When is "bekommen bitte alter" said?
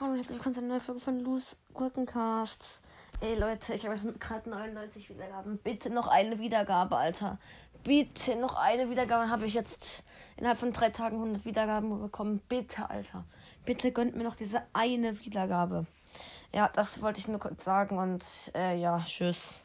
12.00-13.24